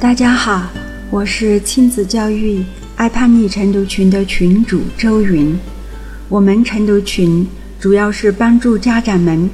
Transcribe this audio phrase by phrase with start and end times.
[0.00, 0.66] 大家好，
[1.10, 2.64] 我是亲子教育
[2.96, 5.54] 爱叛逆晨读群的群主周云。
[6.30, 7.46] 我们晨读群
[7.78, 9.50] 主要是帮助家长们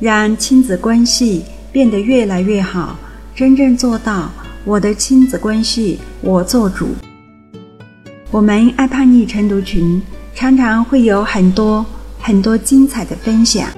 [0.00, 2.98] 让亲子关系变得越来越好，
[3.36, 4.32] 真正做到
[4.64, 6.88] 我的亲子关系我做主。
[8.30, 10.00] 我们爱叛逆晨读群
[10.34, 11.84] 常常会有很多
[12.18, 13.68] 很多精彩的分享。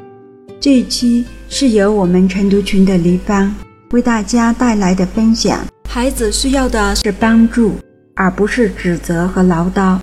[0.60, 3.52] 这一期是由我们晨读群的黎芳
[3.90, 5.58] 为大家带来的分享。
[5.94, 7.74] 孩子需要的是帮助，
[8.14, 10.00] 而不是指责和唠叨。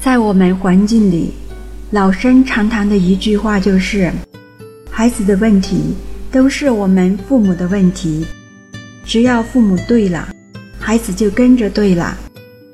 [0.00, 1.34] 在我们环境里，
[1.90, 4.10] 老生常谈的一句话就是
[4.90, 5.94] ：“孩子的问题
[6.32, 8.24] 都是我们父母的问题。
[9.04, 10.30] 只要父母对了，
[10.78, 12.16] 孩子就跟着对了。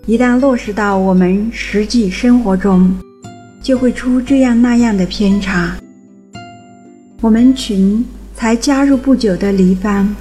[0.07, 2.97] 一旦落实到我们实际生活中，
[3.61, 5.77] 就会出这样那样的偏差。”
[7.21, 10.15] 我们群才加入不久的黎芳。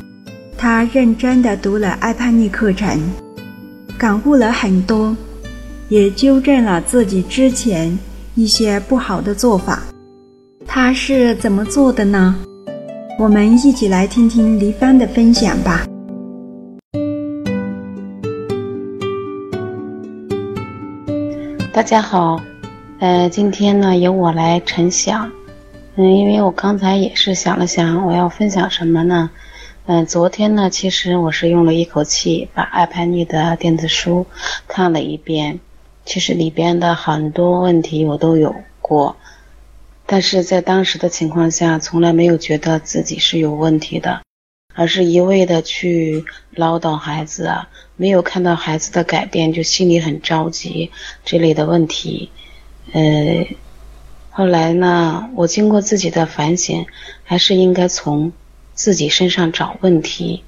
[0.58, 2.98] 他认真地读了爱叛逆课程，
[3.98, 5.16] 感悟了很多，
[5.90, 7.98] 也纠正了自己之前
[8.36, 9.84] 一些不好的做法。
[10.66, 12.36] 他是怎么做的呢？
[13.20, 15.86] 我们一起来听听黎帆的分享吧。
[21.74, 22.42] 大家好，
[23.00, 25.30] 呃，今天呢由我来晨想，
[25.98, 29.30] 嗯，因为我刚才也是想了想，我要分享什么呢？
[29.88, 34.26] 嗯，昨天呢，其实我是用了一口气把爱叛逆的电子书
[34.68, 35.60] 看了一遍。
[36.06, 39.16] 其实里边的很多问题我都有过，
[40.08, 44.24] 但是在当时的情况下，从来没有觉得自己是有问题的，
[44.74, 46.26] 而是一味的去
[46.56, 50.90] 唠叨孩子啊，没有看到孩子的改变，就心里很着急
[51.24, 52.32] 这类的问题。
[52.92, 53.48] 呃，
[54.32, 56.88] 后来呢，我经过自己的反省，
[57.24, 58.34] 还是应该从。
[58.76, 60.44] 自己身上找问题。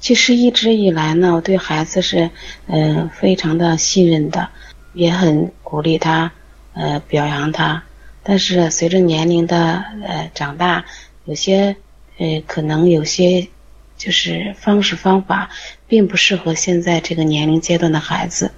[0.00, 2.30] 其实一直以来呢，我对孩子是
[2.68, 4.48] 嗯非常的信任的，
[4.94, 6.32] 也很鼓励他，
[6.72, 7.82] 呃表扬他。
[8.22, 10.84] 但是随着年龄的呃长大，
[11.24, 11.76] 有些
[12.18, 13.48] 呃可能有些
[13.96, 15.50] 就是方式方法
[15.88, 18.52] 并不适合现在这个年龄阶段的孩子，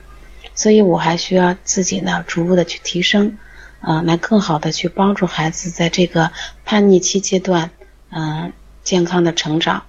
[0.54, 3.38] 所以我还需要自己呢逐步的去提升，
[3.80, 6.32] 啊来更好的去帮助孩子在这个
[6.66, 7.70] 叛逆期阶段。
[8.10, 9.84] 嗯，健康的成长。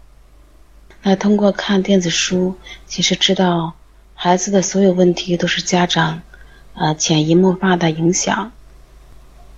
[1.04, 2.56] 那通过看电子书，
[2.86, 3.74] 其实知道
[4.14, 6.22] 孩子的所有问题都是家长
[6.76, 8.52] 呃潜移默化的影响。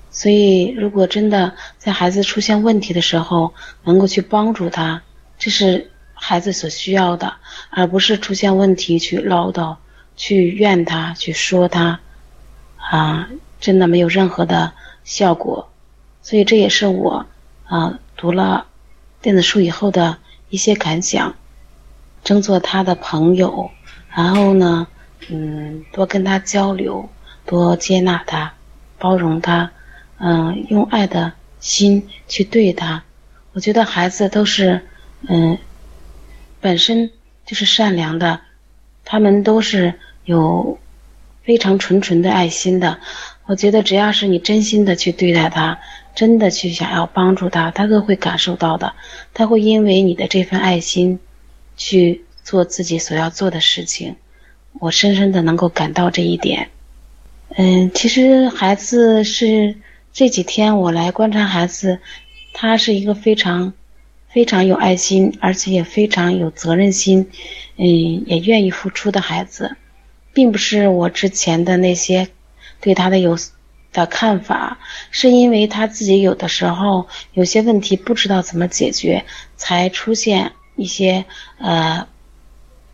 [0.09, 3.53] 所以，如果真的在孩子出现问题的时候，
[3.83, 5.01] 能够去帮助他，
[5.39, 7.33] 这是孩子所需要的，
[7.71, 9.75] 而不是出现问题去唠叨、
[10.15, 11.99] 去怨他、去说他，
[12.77, 13.27] 啊，
[13.59, 14.71] 真的没有任何的
[15.03, 15.67] 效果。
[16.21, 17.25] 所以，这也是我
[17.65, 17.99] 啊。
[18.23, 18.67] 读了
[19.21, 20.17] 电子书以后的
[20.47, 21.35] 一些感想，
[22.23, 23.69] 争做他的朋友，
[24.15, 24.87] 然后呢，
[25.27, 27.09] 嗯，多跟他交流，
[27.45, 28.53] 多接纳他，
[28.97, 29.71] 包容他，
[30.19, 33.03] 嗯，用爱的心去对他。
[33.51, 34.87] 我觉得孩子都是，
[35.27, 35.57] 嗯，
[36.61, 37.11] 本身
[37.45, 38.39] 就是善良的，
[39.03, 40.79] 他们都是有
[41.43, 43.01] 非常纯纯的爱心的。
[43.47, 45.77] 我觉得只要是你真心的去对待他。
[46.15, 48.93] 真的去想要帮助他，他都会感受到的。
[49.33, 51.19] 他会因为你的这份爱心，
[51.75, 54.15] 去做自己所要做的事情。
[54.79, 56.69] 我深深的能够感到这一点。
[57.55, 59.75] 嗯，其实孩子是
[60.11, 61.99] 这几天我来观察孩子，
[62.53, 63.73] 他是一个非常
[64.29, 67.29] 非常有爱心，而且也非常有责任心，
[67.77, 69.75] 嗯，也愿意付出的孩子，
[70.33, 72.27] 并不是我之前的那些
[72.79, 73.35] 对他的有。
[73.93, 74.79] 的看法
[75.11, 79.23] 是因为他自己有的时候有些问题不知道怎么解决，
[79.55, 81.25] 才出现一些
[81.59, 82.07] 呃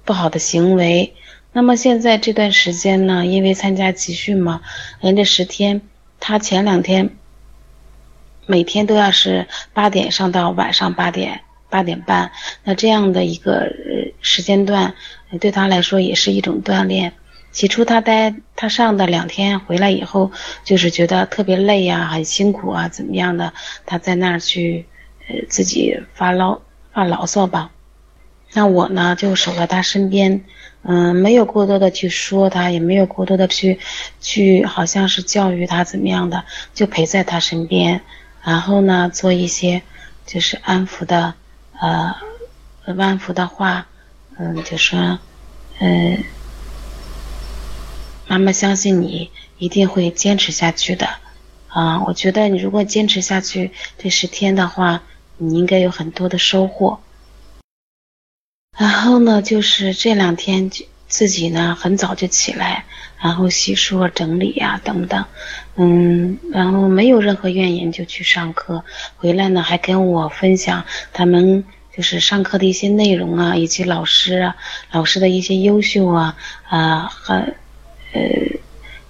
[0.04, 1.16] 不好的行为。
[1.52, 4.62] 那么现在这段时间呢，因为参加集训嘛，
[5.02, 5.81] 连着十天，
[6.19, 7.16] 他前两天
[8.45, 12.31] 每天都要是八点上到晚上八点八点半，
[12.63, 13.72] 那这样的一个
[14.22, 14.94] 时间段
[15.40, 17.13] 对他来说也是一种锻炼。
[17.51, 20.31] 起初他待他上的两天回来以后，
[20.63, 23.54] 就是觉得特别累呀，很辛苦啊，怎么样的？
[23.86, 24.86] 他在那儿去，
[25.28, 26.62] 呃，自己发牢
[26.94, 27.72] 发牢骚吧。
[28.54, 30.44] 那我呢，就守在他身边，
[30.84, 33.80] 嗯，没有过多的去说他，也没有过多的去
[34.22, 38.02] 去，好像是教育他怎么样的，就陪在他身边，
[38.44, 39.81] 然后呢，做一些
[40.25, 41.34] 就是安抚的，
[41.80, 42.16] 呃，
[42.86, 43.88] 安抚的话，
[44.38, 45.18] 嗯，就说，
[45.80, 46.24] 嗯。
[48.30, 51.10] 妈妈相信你一定会坚持下去的，
[51.68, 55.02] 啊，我觉得你如果坚持下去这十天的话，
[55.38, 57.00] 你应该有很多的收获。
[58.78, 62.86] 然后呢，就是这两天就自己呢很早就起来，
[63.20, 65.26] 然后洗漱、整理呀等等，
[65.76, 68.84] 嗯，然后没有任何怨言就去上课，
[69.18, 71.66] 回来呢还跟我分享他们
[71.98, 74.56] 就是上课的一些内容啊，以及老师啊
[74.92, 76.38] 老师的一些优秀啊
[76.68, 77.56] 啊很
[78.13, 78.21] 呃，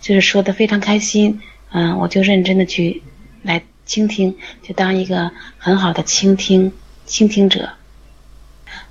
[0.02, 1.42] 就是说的非常开心，
[1.72, 3.02] 嗯，我就认真的去
[3.44, 6.72] 来倾听，就当一个很好的倾听
[7.06, 7.70] 倾听者。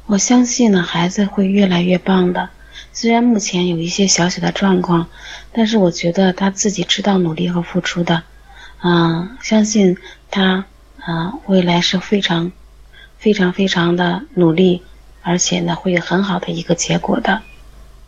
[0.06, 2.50] 我相信呢，孩子会越来越棒的。
[2.92, 5.08] 虽然目前有一些小小的状况，
[5.52, 8.22] 但是我觉得他自己知道努力和付出的，
[8.82, 9.96] 嗯，相信
[10.30, 10.64] 他，
[11.06, 12.50] 嗯，未来是非常、
[13.18, 14.82] 非常、非常的努力，
[15.22, 17.42] 而且呢，会有很好的一个结果的。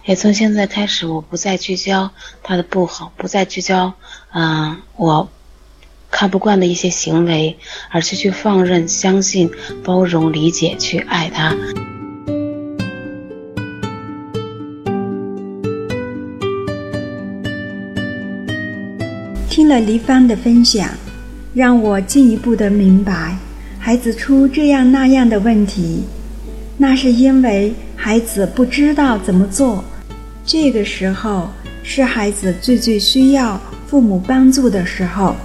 [0.04, 2.10] 也从现在开始，我不再聚焦
[2.42, 3.92] 他的不好，不再聚焦，
[4.32, 5.28] 嗯，我
[6.10, 7.56] 看不惯的一些行为，
[7.90, 9.50] 而是去放任、相信、
[9.84, 11.54] 包容、理解，去爱他。
[19.48, 20.88] 听了黎芳的分享，
[21.54, 23.36] 让我进一步的明白，
[23.78, 26.04] 孩子出这样那样的问题，
[26.82, 29.84] 那是因为孩子不知道怎么做。
[30.46, 31.46] 这个时候
[31.82, 35.36] 是孩子最最需要父母帮助的时候，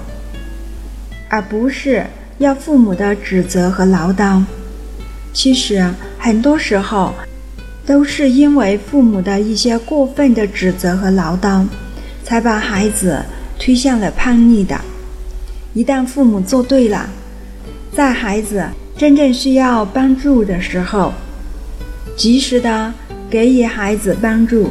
[1.28, 2.06] 而不是
[2.38, 4.42] 要父母的指责和唠叨。
[5.34, 5.86] 其实
[6.18, 7.14] 很多时候
[7.86, 11.68] 都是因为父母的一些过分的指责和唠叨，
[12.24, 13.22] 才把孩子。
[13.58, 14.78] 推向了叛逆的。
[15.74, 17.10] 一旦父母做对了，
[17.94, 18.66] 在孩子
[18.98, 21.14] 真正需要帮助的时候，
[22.16, 22.94] 及时的
[23.30, 24.70] 给予孩子帮助，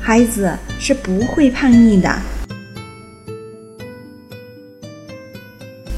[0.00, 2.10] 孩子是不会叛逆的。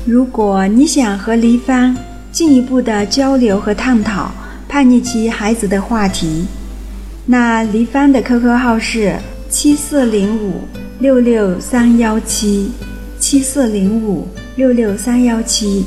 [0.05, 1.97] 如果你想和黎芳
[2.31, 4.31] 进一步的交流和探讨
[4.69, 6.47] 叛逆期孩子的话题，
[7.27, 9.17] 那黎芳的 QQ 号是
[9.49, 10.61] 七四零五。
[10.99, 12.73] 六六三幺七
[13.19, 14.27] 七四零五
[14.57, 15.85] 六六三幺七。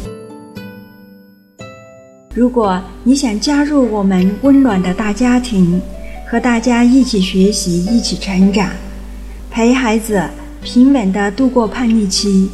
[2.35, 5.81] 如果你想加入我们温暖的大家庭，
[6.29, 8.69] 和大家一起学习、一起成长，
[9.49, 10.23] 陪孩子
[10.61, 12.47] 平稳的度过叛逆期，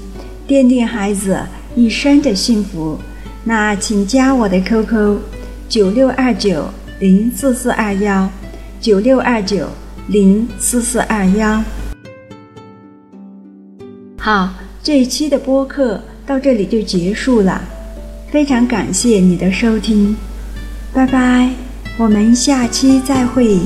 [0.47, 1.37] 奠定孩子
[1.75, 2.97] 一生的幸福，
[3.43, 5.17] 那请加我的 QQ：
[5.67, 6.69] 九六二九
[6.99, 8.29] 零四四二幺
[8.79, 9.67] 九六二九
[10.07, 11.61] 零四四二幺。
[14.17, 17.61] 好，这一期的播客到这里就结束了，
[18.35, 20.13] 非常感谢你的收听，
[20.91, 21.49] 拜拜，
[21.95, 23.61] 我们下期再会。